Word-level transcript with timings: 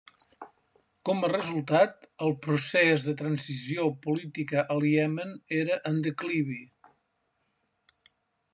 Com 1.09 1.19
a 1.25 1.27
resultat, 1.33 2.07
el 2.27 2.33
procés 2.45 3.05
de 3.09 3.13
transició 3.19 3.85
política 4.07 4.65
al 4.77 4.87
Iemen 4.93 5.37
era 5.59 5.79
en 5.91 6.01
declivi. 6.09 6.61